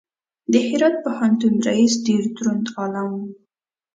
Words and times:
د 0.51 0.53
هرات 0.67 0.95
پوهنتون 1.05 1.53
رئیس 1.67 1.93
ډېر 2.07 2.23
دروند 2.35 2.65
عالم 2.77 3.09
و. 3.19 3.23